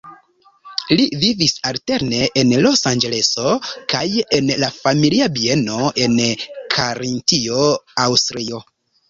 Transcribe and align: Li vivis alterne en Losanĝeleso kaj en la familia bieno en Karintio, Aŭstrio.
Li 0.99 1.03
vivis 1.23 1.51
alterne 1.71 2.21
en 2.41 2.53
Losanĝeleso 2.67 3.51
kaj 3.93 4.01
en 4.39 4.49
la 4.63 4.71
familia 4.79 5.29
bieno 5.37 5.79
en 6.07 6.19
Karintio, 6.79 7.63
Aŭstrio. 8.09 8.65